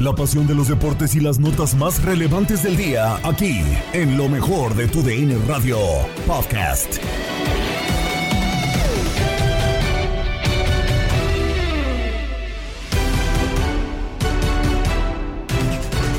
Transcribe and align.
La 0.00 0.14
pasión 0.14 0.46
de 0.46 0.54
los 0.54 0.68
deportes 0.68 1.14
y 1.14 1.20
las 1.20 1.38
notas 1.38 1.74
más 1.74 2.02
relevantes 2.02 2.62
del 2.62 2.74
día, 2.74 3.16
aquí, 3.16 3.60
en 3.92 4.16
lo 4.16 4.30
mejor 4.30 4.74
de 4.74 4.88
tu 4.88 5.02
DN 5.02 5.36
Radio 5.46 5.76
Podcast. 6.26 6.96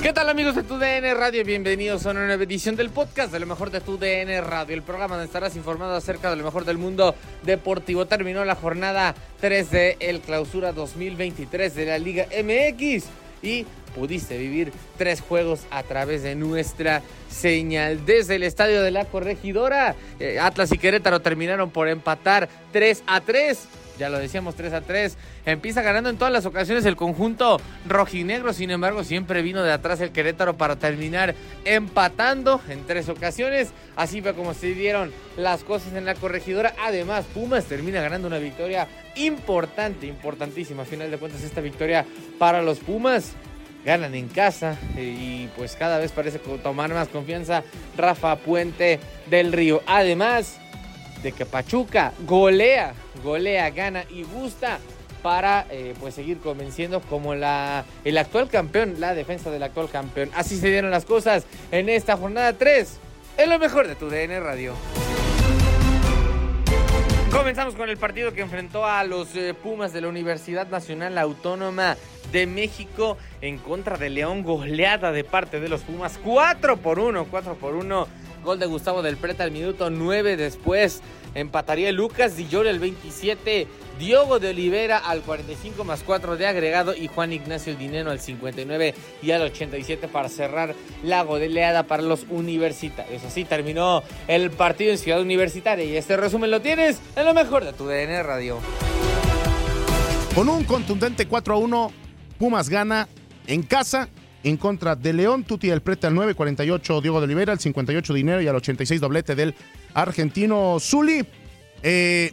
¿Qué 0.03 0.13
tal 0.13 0.29
amigos 0.29 0.53
de 0.53 0.61
tu 0.61 0.78
DN 0.78 1.16
Radio? 1.16 1.44
Bienvenidos 1.44 2.05
a 2.05 2.11
una 2.11 2.28
nueva 2.28 2.44
edición 2.44 2.75
del 2.75 2.91
podcast 2.91 3.34
de 3.34 3.39
lo 3.39 3.47
mejor 3.47 3.72
de 3.72 3.81
tu 3.81 3.97
DN 3.97 4.41
Radio, 4.41 4.75
el 4.75 4.84
programa 4.84 5.16
donde 5.16 5.25
estarás 5.25 5.55
informado 5.55 5.95
acerca 5.95 6.29
de 6.29 6.35
lo 6.35 6.44
mejor 6.44 6.66
del 6.66 6.78
mundo 6.78 7.16
deportivo. 7.41 8.05
Terminó 8.05 8.45
la 8.45 8.53
jornada 8.53 9.16
3 9.39 9.72
de 9.72 9.97
el 10.01 10.22
Clausura 10.22 10.72
2023 10.72 11.73
de 11.73 11.85
la 11.88 11.97
Liga 11.97 12.28
MX 12.28 13.05
y 13.41 13.66
pudiste 13.96 14.38
vivir 14.38 14.72
tres 14.97 15.22
juegos 15.22 15.62
a 15.69 15.84
través 15.84 16.24
de 16.24 16.35
nuestra 16.35 17.02
señal. 17.29 18.06
Desde 18.06 18.35
el 18.35 18.44
estadio 18.44 18.81
de 18.81 18.91
la 18.91 19.06
Corregidora, 19.06 19.96
eh, 20.19 20.40
Atlas 20.40 20.72
y 20.72 20.78
Querétaro 20.78 21.19
terminaron 21.22 21.69
por 21.69 21.90
empatar 21.90 22.50
3 22.72 23.03
a 23.07 23.22
3. 23.22 23.59
Ya 24.01 24.09
lo 24.09 24.17
decíamos 24.17 24.56
3 24.56 24.73
a 24.73 24.81
3. 24.81 25.16
Empieza 25.45 25.84
ganando 25.84 26.09
en 26.09 26.17
todas 26.17 26.34
las 26.34 26.47
ocasiones 26.47 26.85
el 26.85 26.95
conjunto 26.95 27.62
rojinegro. 27.88 28.51
Sin 28.51 28.72
embargo, 28.72 29.03
siempre 29.03 29.44
vino 29.44 29.62
de 29.62 29.72
atrás 29.72 30.01
el 30.01 30.09
Querétaro 30.09 30.57
para 30.57 30.75
terminar 30.75 31.35
empatando 31.66 32.59
en 32.67 32.84
tres 32.88 33.09
ocasiones. 33.09 33.69
Así 33.95 34.23
fue 34.23 34.34
como 34.34 34.56
se 34.56 34.73
dieron 34.73 35.11
las 35.38 35.63
cosas 35.63 35.94
en 35.94 36.06
la 36.06 36.16
corregidora. 36.16 36.73
Además, 36.84 37.25
Pumas 37.31 37.66
termina 37.66 38.01
ganando 38.01 38.28
una 38.28 38.40
victoria 38.40 38.88
importante, 39.17 40.07
importantísima. 40.07 40.81
A 40.81 40.85
final 40.85 41.11
de 41.11 41.19
cuentas, 41.19 41.44
esta 41.44 41.61
victoria 41.61 42.03
para 42.40 42.63
los 42.63 42.79
Pumas 42.79 43.34
ganan 43.85 44.16
en 44.16 44.29
casa 44.29 44.79
y 44.97 45.45
pues 45.56 45.75
cada 45.75 46.00
vez 46.00 46.11
parece 46.11 46.40
tomar 46.40 46.91
más 46.91 47.07
confianza 47.07 47.61
Rafa 47.95 48.35
Puente 48.38 49.00
del 49.29 49.53
Río. 49.53 49.84
Además 49.85 50.59
de 51.23 51.31
que 51.31 51.45
Pachuca 51.45 52.13
golea, 52.25 52.93
golea, 53.23 53.69
gana 53.69 54.03
y 54.09 54.23
gusta 54.23 54.79
para 55.21 55.67
eh, 55.69 55.93
pues 55.99 56.15
seguir 56.15 56.39
convenciendo 56.39 56.99
como 57.01 57.35
la, 57.35 57.85
el 58.03 58.17
actual 58.17 58.49
campeón, 58.49 58.95
la 58.99 59.13
defensa 59.13 59.51
del 59.51 59.63
actual 59.63 59.89
campeón. 59.89 60.31
Así 60.35 60.57
se 60.57 60.69
dieron 60.69 60.91
las 60.91 61.05
cosas 61.05 61.45
en 61.71 61.89
esta 61.89 62.17
jornada 62.17 62.53
3. 62.53 62.99
Es 63.37 63.47
lo 63.47 63.59
mejor 63.59 63.87
de 63.87 63.95
tu 63.95 64.09
DN 64.09 64.39
Radio. 64.39 64.73
Comenzamos 67.31 67.75
con 67.75 67.89
el 67.89 67.97
partido 67.97 68.33
que 68.33 68.41
enfrentó 68.41 68.85
a 68.85 69.03
los 69.05 69.35
eh, 69.35 69.53
Pumas 69.53 69.93
de 69.93 70.01
la 70.01 70.09
Universidad 70.09 70.67
Nacional 70.67 71.17
Autónoma 71.17 71.95
de 72.33 72.45
México 72.45 73.17
en 73.39 73.57
contra 73.57 73.97
de 73.97 74.09
León. 74.09 74.43
Goleada 74.43 75.13
de 75.13 75.23
parte 75.23 75.61
de 75.61 75.69
los 75.69 75.81
Pumas. 75.81 76.19
4 76.21 76.77
por 76.77 76.99
1, 76.99 77.25
4 77.31 77.55
por 77.55 77.75
1. 77.75 78.07
Gol 78.44 78.59
de 78.59 78.66
Gustavo 78.66 79.02
del 79.02 79.18
Preta 79.18 79.44
al 79.44 79.52
minuto 79.52 79.90
9 79.90 80.38
después. 80.38 81.02
Empataría 81.34 81.91
Lucas 81.91 82.35
Di 82.35 82.47
Llorio 82.47 82.72
el 82.72 82.79
27. 82.79 83.68
Diogo 84.00 84.40
de 84.40 84.50
Olivera 84.50 84.97
al 84.97 85.22
45 85.22 85.84
más 85.84 86.02
4 86.03 86.35
de 86.35 86.47
agregado 86.47 86.96
y 86.96 87.07
Juan 87.07 87.34
Ignacio 87.34 87.72
el 87.72 87.78
Dinero 87.78 88.09
al 88.09 88.19
59 88.19 88.96
y 89.22 89.31
al 89.31 89.44
87 89.44 90.07
para 90.07 90.28
cerrar 90.28 90.74
la 91.03 91.22
goleada 91.24 91.84
para 91.84 92.02
los 92.02 92.25
universitarios. 92.29 93.24
Así 93.24 93.46
terminó 93.46 94.02
el 94.28 94.50
partido 94.50 94.91
en 94.91 94.97
Ciudad 94.97 95.22
Universitaria 95.22 95.85
y 95.85 95.96
este 95.96 96.18
resumen 96.18 96.50
lo 96.50 96.62
tienes 96.62 97.00
en 97.16 97.25
lo 97.25 97.34
mejor 97.35 97.63
de 97.63 97.73
tu 97.73 97.85
DN 97.85 98.23
Radio. 98.23 98.58
Con 100.34 100.50
un 100.50 100.63
contundente 100.63 101.28
4 101.28 101.53
a 101.53 101.58
1, 101.58 101.91
Pumas 102.40 102.69
gana 102.69 103.08
en 103.46 103.62
casa 103.62 104.09
en 104.44 104.57
contra 104.57 104.96
de 104.96 105.13
León. 105.13 105.44
Tuti 105.44 105.68
del 105.68 105.81
Prete 105.81 106.07
al 106.07 106.16
9, 106.16 106.35
48 106.35 107.02
Diego 107.02 107.19
de 107.19 107.25
Olivera, 107.25 107.53
al 107.53 107.59
58 107.59 108.13
Dinero 108.13 108.41
y 108.41 108.47
al 108.47 108.56
86 108.56 109.02
doblete 109.02 109.35
del 109.35 109.56
argentino 109.94 110.78
Zuli. 110.79 111.25
Eh, 111.84 112.31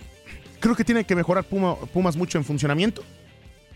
creo 0.60 0.74
que 0.74 0.84
tiene 0.84 1.04
que 1.04 1.14
mejorar 1.16 1.44
Pumas 1.44 2.16
mucho 2.16 2.38
en 2.38 2.44
funcionamiento. 2.44 3.02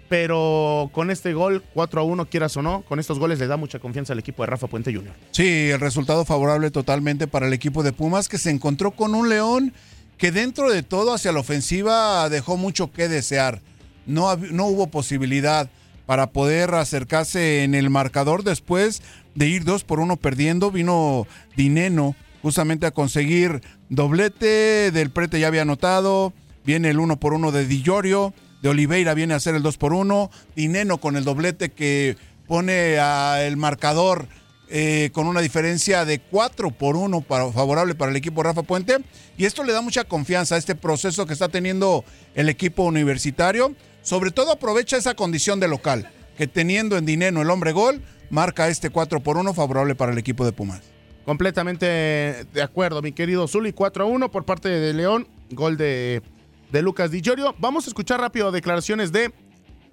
Pero 0.09 0.91
con 0.93 1.11
este 1.11 1.33
gol, 1.33 1.63
4 1.73 2.03
a 2.03 2.05
1, 2.05 2.27
quieras 2.27 2.55
o 2.59 2.63
no, 2.63 2.83
con 2.83 3.01
estos 3.01 3.19
goles 3.19 3.39
le 3.39 3.47
da 3.47 3.57
mucha 3.57 3.79
confianza 3.79 4.13
al 4.13 4.19
equipo 4.19 4.43
de 4.43 4.49
Rafa 4.49 4.67
Puente 4.67 4.93
Jr. 4.93 5.15
Sí, 5.31 5.71
el 5.71 5.81
resultado 5.81 6.27
favorable 6.27 6.71
totalmente 6.71 7.27
para 7.27 7.47
el 7.47 7.55
equipo 7.55 7.83
de 7.83 7.95
Pumas, 7.95 8.29
que 8.29 8.37
se 8.37 8.51
encontró 8.51 8.91
con 8.91 9.15
un 9.15 9.31
León 9.31 9.73
que 10.19 10.31
dentro 10.31 10.71
de 10.71 10.83
todo 10.83 11.15
hacia 11.15 11.33
la 11.33 11.41
ofensiva 11.41 12.29
dejó 12.29 12.59
mucho 12.59 12.93
que 12.93 13.09
desear. 13.09 13.63
No, 14.05 14.37
no 14.37 14.67
hubo 14.67 14.89
posibilidad 14.89 15.71
para 16.07 16.29
poder 16.29 16.75
acercarse 16.75 17.65
en 17.65 17.75
el 17.75 17.91
marcador 17.91 18.45
después 18.45 19.03
de 19.35 19.49
ir 19.49 19.65
2 19.65 19.85
por 19.85 20.01
1 20.01 20.17
perdiendo. 20.17 20.71
Vino 20.71 21.27
Dineno 21.57 22.15
justamente 22.43 22.87
a 22.87 22.91
conseguir 22.91 23.63
doblete, 23.89 24.91
del 24.91 25.11
Prete 25.11 25.39
ya 25.39 25.47
había 25.47 25.63
anotado, 25.63 26.33
viene 26.65 26.91
el 26.91 26.99
1 26.99 27.19
por 27.19 27.35
1 27.35 27.53
de 27.53 27.67
Dillorio, 27.67 28.35
de 28.63 28.69
Oliveira 28.69 29.15
viene 29.15 29.35
a 29.35 29.37
hacer 29.37 29.55
el 29.55 29.63
2 29.63 29.79
por 29.79 29.93
1, 29.93 30.31
Dineno 30.57 30.99
con 30.99 31.17
el 31.17 31.25
doblete 31.25 31.71
que 31.71 32.17
pone 32.49 32.99
a 32.99 33.45
el 33.45 33.57
marcador 33.57 34.27
eh, 34.75 35.11
con 35.13 35.27
una 35.27 35.43
diferencia 35.43 36.07
de 36.07 36.19
4 36.19 36.71
por 36.71 36.97
1 36.97 37.21
para, 37.21 37.53
favorable 37.53 37.95
para 37.95 38.11
el 38.11 38.17
equipo 38.17 38.43
Rafa 38.43 38.63
Puente. 38.63 38.97
Y 39.37 39.45
esto 39.45 39.65
le 39.65 39.73
da 39.75 39.83
mucha 39.83 40.05
confianza 40.05 40.55
a 40.55 40.59
este 40.59 40.75
proceso 40.75 41.27
que 41.27 41.35
está 41.35 41.51
teniendo 41.51 42.07
el 42.35 42.49
equipo 42.49 42.83
universitario. 42.85 43.75
sobre 44.01 44.31
todo 44.31 44.51
aprovecha 44.51 44.97
esa 44.97 45.15
condición 45.15 45.61
de 45.61 45.69
local, 45.69 46.11
que 46.39 46.47
teniendo 46.47 46.97
en 46.97 47.05
Dineno 47.05 47.43
el 47.43 47.51
hombre 47.51 47.73
gol, 47.73 48.01
marca 48.31 48.69
este 48.69 48.89
4 48.89 49.21
por 49.21 49.37
1 49.37 49.53
favorable 49.53 49.95
para 49.95 50.11
el 50.11 50.17
equipo 50.17 50.43
de 50.47 50.53
Pumas. 50.53 50.81
Completamente 51.27 51.87
de 51.87 52.63
acuerdo, 52.63 53.03
mi 53.03 53.13
querido 53.13 53.47
Zuli. 53.49 53.75
4 53.75 54.05
a 54.05 54.07
1 54.07 54.31
por 54.31 54.47
parte 54.47 54.71
de 54.71 54.95
León. 54.95 55.29
Gol 55.51 55.77
de, 55.77 56.23
de 56.71 56.81
Lucas 56.81 57.11
Di 57.11 57.21
Giorgio. 57.21 57.55
Vamos 57.59 57.85
a 57.85 57.89
escuchar 57.89 58.21
rápido 58.21 58.51
declaraciones 58.51 59.13
de 59.13 59.35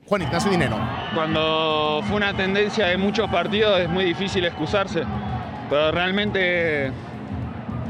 Juan 0.09 0.23
Ignacio 0.23 0.49
Dinero. 0.49 0.75
Cuando 1.13 2.01
fue 2.07 2.17
una 2.17 2.33
tendencia 2.33 2.87
de 2.87 2.97
muchos 2.97 3.29
partidos 3.29 3.79
es 3.79 3.87
muy 3.87 4.05
difícil 4.05 4.43
excusarse. 4.43 5.03
Pero 5.69 5.91
realmente 5.91 6.91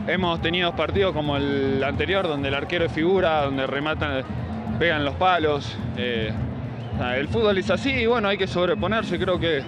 hemos 0.05 0.41
tenido 0.41 0.75
partidos 0.75 1.13
como 1.13 1.37
el 1.37 1.81
anterior, 1.81 2.27
donde 2.27 2.49
el 2.49 2.55
arquero 2.55 2.83
es 2.83 2.91
figura, 2.91 3.45
donde 3.45 3.65
rematan, 3.65 4.23
pegan 4.77 5.05
los 5.05 5.15
palos. 5.15 5.77
Eh, 5.95 6.33
el 7.15 7.29
fútbol 7.29 7.57
es 7.57 7.71
así 7.71 7.91
y 7.91 8.05
bueno, 8.05 8.27
hay 8.27 8.37
que 8.37 8.47
sobreponerse. 8.47 9.17
Creo 9.17 9.39
que, 9.39 9.63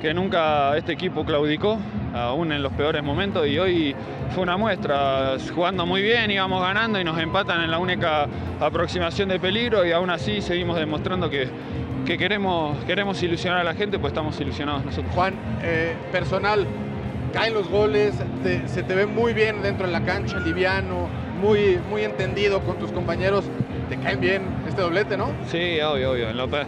que 0.00 0.14
nunca 0.14 0.76
este 0.76 0.92
equipo 0.92 1.24
claudicó, 1.24 1.80
aún 2.14 2.52
en 2.52 2.62
los 2.62 2.72
peores 2.74 3.02
momentos, 3.02 3.44
y 3.48 3.58
hoy 3.58 3.96
fue 4.30 4.44
una 4.44 4.56
muestra. 4.56 5.36
Jugando 5.52 5.84
muy 5.84 6.02
bien, 6.02 6.30
íbamos 6.30 6.62
ganando 6.62 7.00
y 7.00 7.02
nos 7.02 7.18
empatan 7.18 7.60
en 7.60 7.72
la 7.72 7.80
única 7.80 8.28
aproximación 8.60 9.30
de 9.30 9.40
peligro 9.40 9.84
y 9.84 9.90
aún 9.90 10.10
así 10.10 10.40
seguimos 10.40 10.76
demostrando 10.76 11.28
que, 11.28 11.48
que 12.08 12.16
queremos, 12.16 12.74
queremos 12.86 13.22
ilusionar 13.22 13.60
a 13.60 13.64
la 13.64 13.74
gente, 13.74 13.98
pues 13.98 14.12
estamos 14.12 14.40
ilusionados 14.40 14.82
nosotros. 14.82 15.14
Juan, 15.14 15.34
eh, 15.62 15.94
personal, 16.10 16.66
caen 17.34 17.52
los 17.52 17.68
goles, 17.68 18.14
te- 18.42 18.66
se 18.66 18.82
te 18.82 18.94
ve 18.94 19.04
muy 19.04 19.34
bien 19.34 19.60
dentro 19.62 19.84
de 19.86 19.92
la 19.92 20.00
cancha, 20.00 20.38
liviano, 20.40 21.06
muy, 21.38 21.78
muy 21.90 22.04
entendido 22.04 22.60
con 22.62 22.78
tus 22.78 22.92
compañeros. 22.92 23.44
Te 23.90 23.98
caen 23.98 24.20
bien 24.22 24.42
este 24.66 24.80
doblete, 24.80 25.18
¿no? 25.18 25.32
Sí, 25.48 25.78
obvio, 25.82 26.12
obvio. 26.12 26.30
En 26.30 26.38
lo 26.38 26.48
pe- 26.48 26.64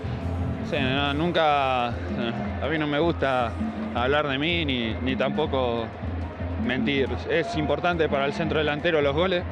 sí, 0.71 0.77
no, 0.79 1.15
nunca. 1.15 1.89
eh, 1.89 2.33
A 2.63 2.69
mí 2.69 2.77
no 2.77 2.87
me 2.87 2.99
gusta 2.99 3.51
hablar 3.95 4.29
de 4.29 4.37
mí 4.37 4.67
ni, 4.67 4.93
ni 5.03 5.17
tampoco 5.17 5.87
mentir. 6.67 7.09
Es 7.31 7.57
importante 7.57 8.11
para 8.11 8.27
el 8.27 8.35
centro 8.35 8.59
delantero 8.59 9.01
los 9.01 9.15
goles, 9.17 9.43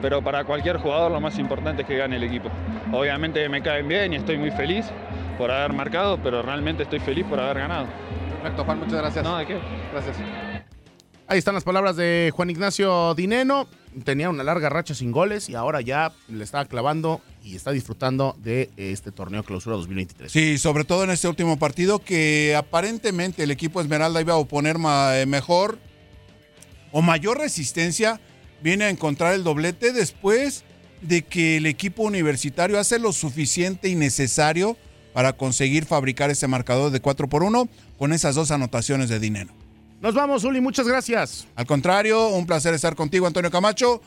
pero 0.00 0.22
para 0.22 0.44
cualquier 0.44 0.78
jugador 0.78 1.10
lo 1.12 1.20
más 1.20 1.38
importante 1.38 1.82
es 1.82 1.88
que 1.88 1.96
gane 1.96 2.16
el 2.16 2.24
equipo. 2.24 2.50
Obviamente 2.92 3.48
me 3.48 3.62
caen 3.62 3.88
bien 3.88 4.12
y 4.12 4.16
estoy 4.16 4.38
muy 4.38 4.50
feliz 4.50 4.86
por 5.36 5.50
haber 5.50 5.72
marcado, 5.72 6.18
pero 6.22 6.42
realmente 6.42 6.82
estoy 6.82 7.00
feliz 7.00 7.24
por 7.24 7.40
haber 7.40 7.58
ganado. 7.58 7.86
Perfecto, 8.42 8.64
Juan, 8.64 8.78
muchas 8.78 9.00
gracias. 9.00 9.24
No, 9.24 9.38
¿de 9.38 9.46
qué? 9.46 9.58
Gracias. 9.92 10.16
Ahí 11.26 11.38
están 11.38 11.54
las 11.54 11.64
palabras 11.64 11.94
de 11.96 12.32
Juan 12.34 12.48
Ignacio 12.48 13.14
Dineno. 13.14 13.68
Tenía 14.04 14.30
una 14.30 14.42
larga 14.44 14.70
racha 14.70 14.94
sin 14.94 15.12
goles 15.12 15.50
y 15.50 15.54
ahora 15.54 15.80
ya 15.82 16.12
le 16.28 16.42
está 16.42 16.64
clavando 16.64 17.20
y 17.42 17.54
está 17.54 17.70
disfrutando 17.70 18.34
de 18.38 18.70
este 18.76 19.12
torneo 19.12 19.42
clausura 19.42 19.76
2023. 19.76 20.32
Sí, 20.32 20.56
sobre 20.56 20.84
todo 20.84 21.04
en 21.04 21.10
este 21.10 21.28
último 21.28 21.58
partido 21.58 21.98
que 21.98 22.54
aparentemente 22.56 23.42
el 23.42 23.50
equipo 23.50 23.80
Esmeralda 23.80 24.20
iba 24.20 24.34
a 24.34 24.36
oponer 24.36 24.76
eh, 24.76 25.26
mejor 25.26 25.78
o 26.92 27.02
mayor 27.02 27.38
resistencia, 27.38 28.20
viene 28.62 28.84
a 28.84 28.90
encontrar 28.90 29.34
el 29.34 29.44
doblete 29.44 29.92
después 29.92 30.64
de 31.00 31.22
que 31.22 31.56
el 31.56 31.66
equipo 31.66 32.02
universitario 32.02 32.78
hace 32.78 32.98
lo 32.98 33.12
suficiente 33.12 33.88
y 33.88 33.94
necesario 33.94 34.76
para 35.12 35.32
conseguir 35.32 35.84
fabricar 35.84 36.30
ese 36.30 36.48
marcador 36.48 36.90
de 36.90 37.00
4 37.00 37.28
por 37.28 37.42
1 37.42 37.68
con 37.98 38.12
esas 38.12 38.34
dos 38.34 38.50
anotaciones 38.50 39.08
de 39.08 39.18
dinero. 39.18 39.52
Nos 40.00 40.14
vamos, 40.14 40.44
Uli, 40.44 40.60
muchas 40.60 40.86
gracias. 40.86 41.46
Al 41.56 41.66
contrario, 41.66 42.28
un 42.28 42.46
placer 42.46 42.72
estar 42.74 42.94
contigo, 42.94 43.26
Antonio 43.26 43.50
Camacho. 43.50 44.00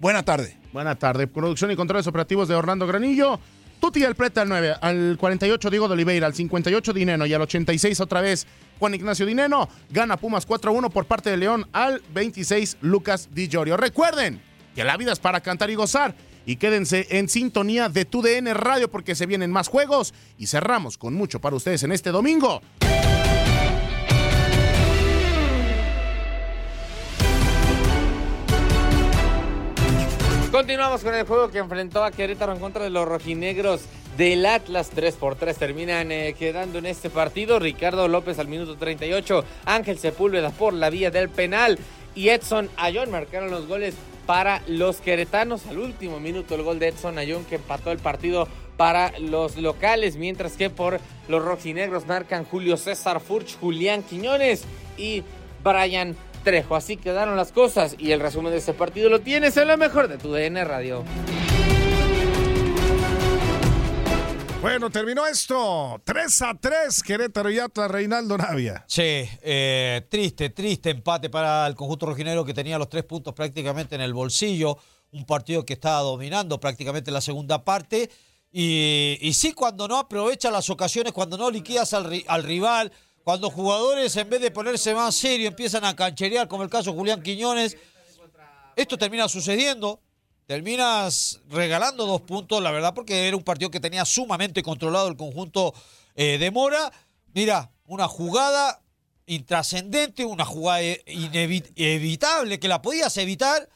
Buena 0.00 0.24
tarde. 0.24 0.56
Buena 0.72 0.96
tarde. 0.96 1.26
Producción 1.26 1.70
y 1.70 1.76
controles 1.76 2.06
operativos 2.06 2.48
de 2.48 2.54
Orlando 2.54 2.86
Granillo. 2.86 3.38
Tuti 3.80 4.02
el 4.02 4.14
Preta 4.14 4.42
al 4.42 4.48
9, 4.48 4.76
al 4.80 5.16
48 5.18 5.70
Diego 5.70 5.88
de 5.88 5.94
Oliveira, 5.94 6.26
al 6.26 6.34
58 6.34 6.92
Dineno 6.92 7.26
y 7.26 7.34
al 7.34 7.42
86 7.42 8.00
otra 8.00 8.20
vez 8.20 8.46
Juan 8.78 8.94
Ignacio 8.94 9.26
Dineno. 9.26 9.68
Gana 9.90 10.16
Pumas 10.16 10.46
4-1 10.48 10.90
por 10.90 11.06
parte 11.06 11.30
de 11.30 11.36
León 11.36 11.66
al 11.72 12.02
26 12.14 12.78
Lucas 12.80 13.28
Di 13.32 13.48
Giorgio. 13.48 13.76
Recuerden 13.76 14.40
que 14.74 14.84
la 14.84 14.96
vida 14.96 15.12
es 15.12 15.18
para 15.18 15.40
cantar 15.40 15.70
y 15.70 15.74
gozar. 15.74 16.14
Y 16.48 16.56
quédense 16.56 17.08
en 17.10 17.28
sintonía 17.28 17.88
de 17.88 18.04
tu 18.04 18.22
DN 18.22 18.54
Radio 18.54 18.88
porque 18.88 19.16
se 19.16 19.26
vienen 19.26 19.50
más 19.50 19.66
juegos 19.66 20.14
y 20.38 20.46
cerramos 20.46 20.96
con 20.96 21.12
mucho 21.14 21.40
para 21.40 21.56
ustedes 21.56 21.82
en 21.82 21.90
este 21.90 22.10
domingo. 22.10 22.62
Continuamos 30.66 31.04
con 31.04 31.14
el 31.14 31.24
juego 31.24 31.48
que 31.48 31.58
enfrentó 31.58 32.02
a 32.02 32.10
Querétaro 32.10 32.52
en 32.52 32.58
contra 32.58 32.82
de 32.82 32.90
los 32.90 33.06
rojinegros 33.06 33.82
del 34.16 34.44
Atlas. 34.44 34.90
3 34.92 35.14
por 35.14 35.36
3 35.36 35.56
terminan 35.56 36.10
eh, 36.10 36.34
quedando 36.36 36.80
en 36.80 36.86
este 36.86 37.08
partido. 37.08 37.60
Ricardo 37.60 38.08
López 38.08 38.40
al 38.40 38.48
minuto 38.48 38.76
38, 38.76 39.44
Ángel 39.64 39.96
Sepúlveda 39.96 40.50
por 40.50 40.74
la 40.74 40.90
vía 40.90 41.12
del 41.12 41.28
penal 41.28 41.78
y 42.16 42.30
Edson 42.30 42.68
Ayón 42.78 43.12
marcaron 43.12 43.52
los 43.52 43.68
goles 43.68 43.94
para 44.26 44.60
los 44.66 44.96
queretanos. 44.96 45.64
Al 45.68 45.78
último 45.78 46.18
minuto 46.18 46.56
el 46.56 46.64
gol 46.64 46.80
de 46.80 46.88
Edson 46.88 47.16
Ayón 47.16 47.44
que 47.44 47.54
empató 47.54 47.92
el 47.92 47.98
partido 47.98 48.48
para 48.76 49.16
los 49.20 49.56
locales, 49.58 50.16
mientras 50.16 50.54
que 50.54 50.68
por 50.68 50.98
los 51.28 51.44
rojinegros 51.44 52.08
marcan 52.08 52.44
Julio 52.44 52.76
César 52.76 53.20
Furch, 53.20 53.56
Julián 53.60 54.02
Quiñones 54.02 54.64
y 54.98 55.22
Brian 55.62 56.16
Trejo. 56.46 56.76
Así 56.76 56.96
quedaron 56.96 57.36
las 57.36 57.50
cosas 57.50 57.96
y 57.98 58.12
el 58.12 58.20
resumen 58.20 58.52
de 58.52 58.58
este 58.58 58.72
partido 58.72 59.10
lo 59.10 59.20
tienes 59.20 59.56
en 59.56 59.66
lo 59.66 59.76
mejor 59.76 60.06
de 60.06 60.16
tu 60.16 60.30
DN 60.30 60.64
Radio. 60.64 61.02
Bueno, 64.62 64.88
terminó 64.88 65.26
esto. 65.26 66.00
3 66.04 66.42
a 66.42 66.54
3, 66.54 67.02
Querétaro 67.02 67.50
y 67.50 67.58
Atlas, 67.58 67.90
Reinaldo 67.90 68.38
Navia. 68.38 68.84
Sí, 68.86 69.28
eh, 69.42 70.06
triste, 70.08 70.50
triste 70.50 70.90
empate 70.90 71.30
para 71.30 71.66
el 71.66 71.74
conjunto 71.74 72.06
rojinegro 72.06 72.44
que 72.44 72.54
tenía 72.54 72.78
los 72.78 72.88
tres 72.88 73.02
puntos 73.02 73.34
prácticamente 73.34 73.96
en 73.96 74.02
el 74.02 74.14
bolsillo. 74.14 74.78
Un 75.10 75.26
partido 75.26 75.64
que 75.64 75.72
estaba 75.72 75.98
dominando 76.02 76.60
prácticamente 76.60 77.10
la 77.10 77.20
segunda 77.20 77.64
parte. 77.64 78.08
Y, 78.52 79.18
y 79.20 79.32
sí, 79.32 79.52
cuando 79.52 79.88
no 79.88 79.98
aprovecha 79.98 80.52
las 80.52 80.70
ocasiones, 80.70 81.12
cuando 81.12 81.36
no 81.36 81.50
liquidas 81.50 81.92
al 81.92 82.44
rival, 82.44 82.92
cuando 83.26 83.50
jugadores 83.50 84.14
en 84.14 84.30
vez 84.30 84.40
de 84.40 84.52
ponerse 84.52 84.94
más 84.94 85.12
serio 85.16 85.48
empiezan 85.48 85.84
a 85.84 85.96
cancherear, 85.96 86.46
como 86.46 86.62
el 86.62 86.70
caso 86.70 86.92
de 86.92 86.96
Julián 86.96 87.24
Quiñones, 87.24 87.76
esto 88.76 88.96
termina 88.96 89.28
sucediendo. 89.28 90.00
Terminas 90.46 91.40
regalando 91.50 92.06
dos 92.06 92.20
puntos, 92.20 92.62
la 92.62 92.70
verdad, 92.70 92.94
porque 92.94 93.26
era 93.26 93.36
un 93.36 93.42
partido 93.42 93.68
que 93.68 93.80
tenía 93.80 94.04
sumamente 94.04 94.62
controlado 94.62 95.08
el 95.08 95.16
conjunto 95.16 95.74
eh, 96.14 96.38
de 96.38 96.52
Mora. 96.52 96.92
Mira, 97.34 97.72
una 97.86 98.06
jugada 98.06 98.80
intrascendente, 99.26 100.24
una 100.24 100.44
jugada 100.44 100.82
inevitable 101.06 102.60
que 102.60 102.68
la 102.68 102.80
podías 102.80 103.16
evitar. 103.16 103.68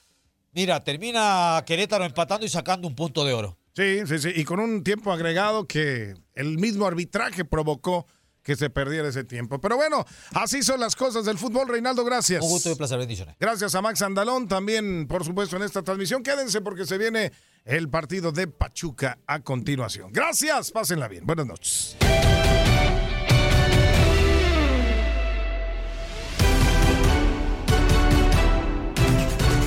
Mira, 0.53 0.85
termina 0.85 1.65
Querétaro 1.67 2.05
empatando 2.05 2.47
y 2.47 2.49
sacando 2.49 2.87
un 2.87 2.95
punto 2.95 3.25
de 3.25 3.33
oro. 3.33 3.59
Sí, 3.75 4.07
sí, 4.07 4.21
sí. 4.21 4.29
Y 4.33 4.45
con 4.45 4.61
un 4.61 4.85
tiempo 4.85 5.13
agregado 5.13 5.67
que 5.67 6.15
el 6.37 6.57
mismo 6.59 6.87
arbitraje 6.87 7.45
provocó 7.45 8.07
que 8.43 8.57
se 8.57 8.71
perdiera 8.71 9.09
ese 9.09 9.25
tiempo. 9.25 9.61
Pero 9.61 9.77
bueno, 9.77 10.05
así 10.35 10.63
son 10.63 10.81
las 10.81 10.97
cosas 10.97 11.25
del 11.25 11.39
fútbol. 11.39 11.69
Reinaldo, 11.69 12.05
gracias. 12.05 12.43
Un 12.43 12.51
gusto 12.51 12.69
y 12.69 12.73
un 12.73 12.79
placer, 12.79 12.99
bendiciones. 12.99 13.37
Gracias 13.39 13.75
a 13.75 13.83
Max 13.83 14.03
Andalón 14.03 14.49
también, 14.49 15.07
por 15.07 15.25
supuesto, 15.25 15.57
en 15.57 15.63
esta 15.63 15.83
transmisión. 15.83 16.23
Quédense 16.23 16.61
porque 16.61 16.87
se 16.87 16.99
viene 16.99 17.33
el 17.65 17.89
partido 17.89 18.33
de 18.33 18.47
Pachuca 18.47 19.19
a 19.27 19.41
continuación. 19.41 20.13
Gracias, 20.13 20.71
pásenla 20.71 21.09
bien. 21.09 21.27
Buenas 21.27 21.47
noches. 21.47 21.97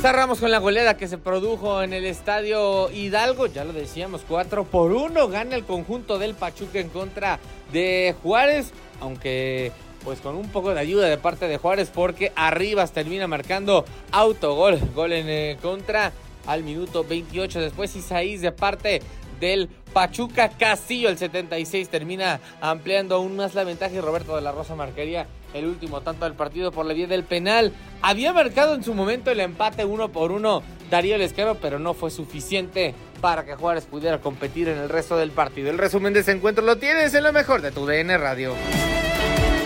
Cerramos 0.04 0.42
con 0.42 0.52
la 0.52 0.58
goleada 0.58 0.98
que 0.98 1.08
se 1.08 1.18
produjo 1.18 1.82
en 1.82 1.94
el 1.94 2.04
estadio 2.04 2.92
Hidalgo. 2.92 3.46
Ya 3.46 3.64
lo 3.64 3.72
decíamos, 3.72 4.26
4 4.28 4.66
por 4.66 4.92
1 4.92 5.30
gana 5.30 5.56
el 5.56 5.64
conjunto 5.64 6.20
del 6.20 6.34
Pachuca 6.34 6.80
en 6.80 6.90
contra 6.90 7.40
de 7.72 8.14
Juárez. 8.22 8.74
Aunque, 9.00 9.72
pues 10.04 10.20
con 10.20 10.36
un 10.36 10.50
poco 10.50 10.74
de 10.74 10.82
ayuda 10.82 11.08
de 11.08 11.18
parte 11.18 11.48
de 11.48 11.56
Juárez, 11.56 11.90
porque 11.90 12.34
Arribas 12.36 12.92
termina 12.92 13.28
marcando 13.28 13.86
autogol. 14.12 14.78
Gol 14.94 15.14
en 15.14 15.30
eh, 15.30 15.58
contra 15.62 16.12
al 16.48 16.64
minuto 16.64 17.06
28. 17.06 17.62
Después 17.62 17.96
Isaías 17.96 18.42
de 18.42 18.52
parte 18.52 19.02
del 19.40 19.70
Pachuca 19.94 20.50
Castillo, 20.50 21.08
el 21.08 21.18
76, 21.18 21.88
termina 21.88 22.42
ampliando 22.60 23.16
aún 23.16 23.38
más 23.38 23.56
la 23.56 23.64
ventaja 23.64 23.96
y 23.96 24.02
Roberto 24.02 24.36
de 24.36 24.42
la 24.42 24.52
Rosa 24.52 24.76
marcaría 24.76 25.28
el 25.54 25.66
último 25.66 26.02
tanto 26.02 26.26
del 26.26 26.34
partido 26.34 26.72
por 26.72 26.86
la 26.86 26.94
vía 26.94 27.08
del 27.08 27.24
penal. 27.24 27.74
Había 28.02 28.34
marcado 28.34 28.76
en 28.76 28.84
su 28.84 28.94
momento 28.94 29.32
el 29.32 29.40
empate 29.40 29.86
uno 29.86 30.12
por 30.12 30.32
uno 30.32 30.64
Darío 30.90 31.18
Lescaro, 31.18 31.56
pero 31.56 31.80
no 31.80 31.94
fue 31.94 32.12
suficiente 32.12 32.94
para 33.22 33.46
que 33.46 33.56
Juárez 33.56 33.86
pudiera 33.86 34.20
competir 34.20 34.68
en 34.68 34.78
el 34.78 34.90
resto 34.90 35.18
del 35.18 35.32
partido. 35.32 35.70
El 35.70 35.78
resumen 35.78 36.14
de 36.14 36.20
ese 36.20 36.32
encuentro 36.32 36.64
lo 36.64 36.78
tienes 36.78 37.14
en 37.14 37.24
lo 37.24 37.34
mejor 37.34 37.62
de 37.62 37.72
tu 37.72 37.86
DN 37.86 38.18
Radio. 38.18 38.54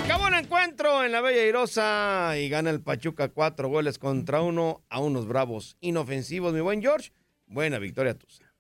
Acabó 0.06 0.28
el 0.28 0.36
encuentro 0.36 1.04
en 1.04 1.12
la 1.12 1.22
Bella 1.22 1.44
Irosa 1.44 2.38
y 2.38 2.50
gana 2.50 2.70
el 2.70 2.82
Pachuca 2.82 3.30
cuatro 3.30 3.68
goles 3.68 3.98
contra 3.98 4.42
uno 4.42 4.84
a 4.90 5.00
unos 5.00 5.28
bravos 5.28 5.76
inofensivos, 5.82 6.54
mi 6.54 6.62
buen 6.62 6.82
George. 6.82 7.12
Buena 7.48 7.80
victoria 7.80 8.14
tuya. 8.14 8.54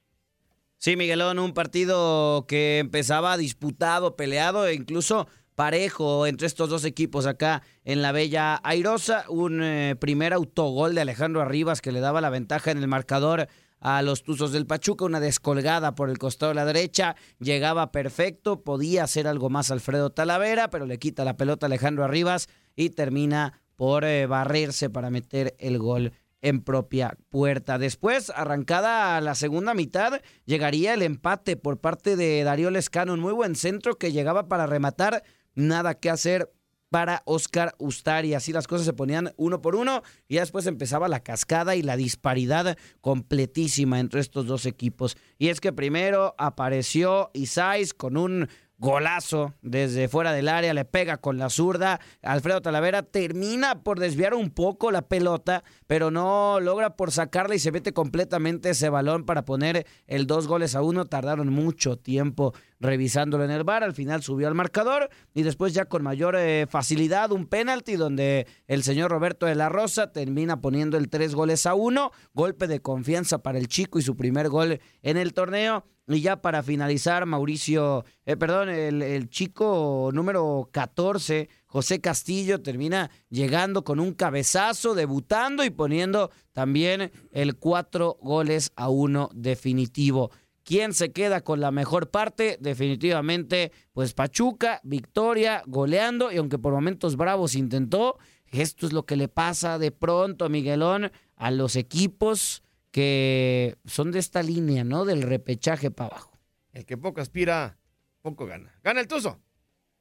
Sí, 0.79 0.96
Miguelón, 0.96 1.39
un 1.39 1.53
partido 1.53 2.46
que 2.48 2.79
empezaba 2.79 3.36
disputado, 3.38 4.15
peleado 4.15 4.67
e 4.67 4.75
incluso 4.75 5.27
parejo 5.57 6.27
entre 6.27 6.45
estos 6.45 6.69
dos 6.69 6.85
equipos 6.85 7.25
acá 7.25 7.63
en 7.83 8.03
la 8.03 8.11
Bella 8.11 8.61
Airosa. 8.63 9.25
Un 9.27 9.63
eh, 9.63 9.95
primer 9.99 10.31
autogol 10.31 10.93
de 10.93 11.01
Alejandro 11.01 11.41
Arribas 11.41 11.81
que 11.81 11.91
le 11.91 11.99
daba 11.99 12.21
la 12.21 12.29
ventaja 12.29 12.69
en 12.69 12.77
el 12.77 12.87
marcador 12.87 13.47
a 13.79 14.03
los 14.03 14.21
Tuzos 14.21 14.51
del 14.51 14.67
Pachuca, 14.67 15.05
una 15.05 15.19
descolgada 15.19 15.95
por 15.95 16.11
el 16.11 16.19
costado 16.19 16.51
de 16.51 16.55
la 16.57 16.65
derecha, 16.65 17.15
llegaba 17.39 17.91
perfecto, 17.91 18.63
podía 18.63 19.03
hacer 19.03 19.27
algo 19.27 19.49
más 19.49 19.71
Alfredo 19.71 20.11
Talavera, 20.11 20.69
pero 20.69 20.85
le 20.85 20.99
quita 20.99 21.25
la 21.25 21.37
pelota 21.37 21.65
a 21.65 21.69
Alejandro 21.69 22.03
Arribas 22.03 22.49
y 22.75 22.91
termina 22.91 23.59
por 23.75 24.05
eh, 24.05 24.27
barrerse 24.27 24.91
para 24.91 25.09
meter 25.09 25.55
el 25.57 25.79
gol 25.79 26.13
en 26.41 26.61
propia 26.61 27.17
puerta. 27.29 27.79
Después, 27.79 28.31
arrancada 28.35 29.19
la 29.21 29.33
segunda 29.33 29.73
mitad, 29.73 30.21
llegaría 30.45 30.93
el 30.93 31.01
empate 31.01 31.57
por 31.57 31.79
parte 31.79 32.15
de 32.15 32.43
Darío 32.43 32.69
Lescano, 32.69 33.13
un 33.13 33.19
muy 33.19 33.33
buen 33.33 33.55
centro 33.55 33.95
que 33.95 34.11
llegaba 34.11 34.47
para 34.47 34.67
rematar, 34.67 35.23
nada 35.57 35.95
que 35.95 36.09
hacer 36.09 36.53
para 36.89 37.21
Oscar 37.25 37.75
Ustari. 37.79 38.33
Así 38.33 38.53
las 38.53 38.67
cosas 38.67 38.85
se 38.85 38.93
ponían 38.93 39.33
uno 39.37 39.61
por 39.61 39.75
uno 39.75 40.03
y 40.27 40.35
ya 40.35 40.41
después 40.41 40.65
empezaba 40.67 41.07
la 41.07 41.21
cascada 41.21 41.75
y 41.75 41.81
la 41.81 41.97
disparidad 41.97 42.77
completísima 43.01 43.99
entre 43.99 44.21
estos 44.21 44.45
dos 44.45 44.65
equipos. 44.65 45.17
Y 45.37 45.49
es 45.49 45.59
que 45.59 45.73
primero 45.73 46.35
apareció 46.37 47.29
Isais 47.33 47.93
con 47.93 48.17
un 48.17 48.47
Golazo 48.79 49.55
desde 49.63 50.07
fuera 50.07 50.34
del 50.34 50.48
área, 50.48 50.74
le 50.74 50.86
pega 50.86 51.17
con 51.17 51.39
la 51.39 51.50
zurda. 51.50 52.00
Alfredo 52.22 52.62
Talavera 52.62 53.01
termina 53.01 53.81
por 53.84 54.00
desviar 54.00 54.36
un 54.36 54.51
poco 54.51 54.91
la 54.91 55.01
pelota, 55.01 55.63
pero 55.88 56.12
no 56.12 56.60
logra 56.60 56.96
por 56.96 57.12
sacarla 57.12 57.55
y 57.55 57.60
se 57.60 57.72
mete 57.72 57.91
completamente 57.91 58.69
ese 58.69 58.89
balón 58.89 59.25
para 59.25 59.46
poner 59.46 59.88
el 60.05 60.27
dos 60.27 60.48
goles 60.48 60.75
a 60.75 60.84
uno. 60.84 61.05
Tardaron 61.05 61.50
mucho 61.50 61.98
tiempo 61.98 62.53
revisándolo 62.79 63.43
en 63.46 63.51
el 63.51 63.63
bar. 63.63 63.84
Al 63.84 63.93
final 63.93 64.22
subió 64.22 64.48
al 64.48 64.53
marcador 64.53 65.10
y 65.34 65.41
después 65.41 65.74
ya 65.74 65.86
con 65.86 66.03
mayor 66.03 66.36
eh, 66.38 66.67
facilidad 66.69 67.31
un 67.31 67.48
penalti 67.48 67.96
donde 67.96 68.46
el 68.67 68.84
señor 68.84 69.10
Roberto 69.10 69.48
de 69.48 69.55
la 69.55 69.69
Rosa 69.69 70.12
termina 70.12 70.62
poniendo 70.62 70.98
el 70.98 71.10
tres 71.10 71.34
goles 71.34 71.65
a 71.65 71.74
uno. 71.74 72.12
Golpe 72.34 72.67
de 72.67 72.79
confianza 72.79 73.39
para 73.39 73.57
el 73.57 73.67
chico 73.67 73.98
y 73.98 74.03
su 74.03 74.15
primer 74.15 74.50
gol 74.50 74.79
en 75.01 75.17
el 75.17 75.34
torneo. 75.34 75.84
Y 76.09 76.21
ya 76.21 76.41
para 76.41 76.63
finalizar, 76.63 77.25
Mauricio, 77.25 78.05
eh, 78.25 78.37
perdón, 78.37 78.69
el, 78.69 79.29
chico 79.29 80.09
número 80.13 80.69
14, 80.71 81.49
José 81.65 81.99
Castillo, 81.99 82.61
termina 82.61 83.11
llegando 83.29 83.83
con 83.83 83.99
un 83.99 84.13
cabezazo, 84.13 84.95
debutando 84.95 85.65
y 85.65 85.69
poniendo 85.69 86.31
también 86.53 87.11
el 87.31 87.57
cuatro 87.57 88.17
goles 88.21 88.71
a 88.77 88.87
uno 88.87 89.29
definitivo. 89.33 90.31
¿Quién 90.63 90.93
se 90.93 91.11
queda 91.11 91.41
con 91.41 91.59
la 91.59 91.71
mejor 91.71 92.09
parte? 92.09 92.57
Definitivamente, 92.61 93.73
pues 93.91 94.13
Pachuca, 94.13 94.79
victoria, 94.83 95.61
goleando, 95.67 96.31
y 96.31 96.37
aunque 96.37 96.57
por 96.57 96.71
momentos 96.71 97.17
bravos 97.17 97.53
intentó, 97.53 98.17
esto 98.49 98.85
es 98.85 98.93
lo 98.93 99.05
que 99.05 99.17
le 99.17 99.27
pasa 99.27 99.77
de 99.77 99.91
pronto 99.91 100.45
a 100.45 100.49
Miguelón 100.49 101.11
a 101.35 101.51
los 101.51 101.75
equipos 101.75 102.63
que 102.91 103.77
son 103.86 104.12
de 104.12 104.20
esta 104.20 104.44
línea, 104.44 104.84
¿no? 104.84 105.06
Del 105.06 105.22
repechaje 105.22 105.91
para 105.91 106.10
abajo. 106.10 106.38
El 106.74 106.86
que 106.86 106.98
poco 106.98 107.22
aspira, 107.22 107.77
poco 108.22 108.46
gana. 108.46 108.79
Gana 108.84 109.01
el 109.01 109.08
Tuzo. 109.08 109.39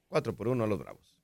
Cuatro 0.08 0.36
por 0.36 0.48
uno 0.48 0.64
a 0.64 0.66
los 0.66 0.78
Bravos. 0.78 1.16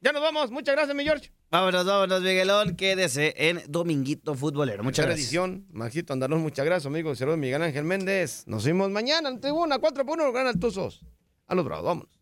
Ya 0.00 0.12
nos 0.12 0.22
vamos. 0.22 0.50
Muchas 0.50 0.74
gracias, 0.74 0.96
mi 0.96 1.04
George. 1.04 1.32
Vámonos, 1.50 1.84
vámonos, 1.84 2.22
Miguelón. 2.22 2.74
Quédese 2.76 3.34
en 3.36 3.62
Dominguito 3.68 4.34
Futbolero. 4.34 4.82
Muchas 4.82 5.06
gracias. 5.06 5.26
edición. 5.26 5.66
Maxito 5.70 6.12
Andalón, 6.12 6.40
muchas 6.40 6.64
gracias, 6.64 6.86
amigo. 6.86 7.14
Saludos, 7.14 7.38
Miguel 7.38 7.62
Ángel 7.62 7.84
Méndez. 7.84 8.44
Nos 8.46 8.64
vemos 8.64 8.90
mañana 8.90 9.28
en 9.28 9.40
tribuna. 9.40 9.78
Cuatro 9.78 10.04
por 10.04 10.18
uno. 10.18 10.32
Gana 10.32 10.50
el 10.50 10.58
Tuzos. 10.58 11.04
A 11.46 11.54
los 11.54 11.64
Bravos. 11.64 11.84
Vámonos. 11.84 12.21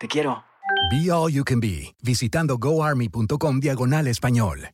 Te 0.00 0.08
quiero. 0.08 0.42
Be 0.90 1.12
All 1.12 1.30
You 1.30 1.44
Can 1.44 1.60
Be, 1.60 1.94
visitando 2.02 2.56
goarmy.com 2.56 3.60
diagonal 3.60 4.06
español. 4.06 4.70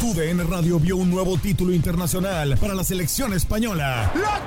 Tu 0.00 0.14
DN 0.14 0.42
Radio 0.44 0.78
vio 0.78 0.96
un 0.96 1.10
nuevo 1.10 1.36
título 1.36 1.74
internacional 1.74 2.56
para 2.56 2.74
la 2.74 2.82
selección 2.82 3.34
española. 3.34 4.10
¡La 4.14 4.46